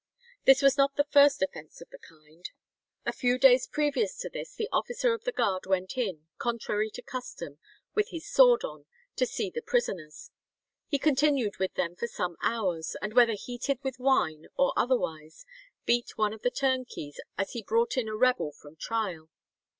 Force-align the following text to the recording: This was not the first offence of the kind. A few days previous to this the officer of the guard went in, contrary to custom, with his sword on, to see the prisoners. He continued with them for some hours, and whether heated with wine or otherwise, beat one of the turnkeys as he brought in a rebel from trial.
This 0.45 0.63
was 0.63 0.79
not 0.79 0.95
the 0.95 1.03
first 1.11 1.43
offence 1.43 1.79
of 1.79 1.91
the 1.91 1.99
kind. 1.99 2.49
A 3.05 3.13
few 3.13 3.37
days 3.37 3.67
previous 3.67 4.17
to 4.17 4.29
this 4.29 4.55
the 4.55 4.67
officer 4.71 5.13
of 5.13 5.25
the 5.25 5.31
guard 5.31 5.67
went 5.67 5.95
in, 5.95 6.25
contrary 6.39 6.89
to 6.95 7.03
custom, 7.03 7.59
with 7.93 8.09
his 8.09 8.27
sword 8.27 8.63
on, 8.63 8.87
to 9.17 9.27
see 9.27 9.51
the 9.51 9.61
prisoners. 9.61 10.31
He 10.87 10.97
continued 10.97 11.57
with 11.57 11.75
them 11.75 11.95
for 11.95 12.07
some 12.07 12.35
hours, 12.41 12.95
and 12.99 13.13
whether 13.13 13.33
heated 13.35 13.77
with 13.83 13.99
wine 13.99 14.47
or 14.57 14.73
otherwise, 14.75 15.45
beat 15.85 16.17
one 16.17 16.33
of 16.33 16.41
the 16.41 16.49
turnkeys 16.49 17.19
as 17.37 17.51
he 17.51 17.61
brought 17.61 17.95
in 17.95 18.07
a 18.07 18.15
rebel 18.15 18.51
from 18.51 18.77
trial. 18.77 19.29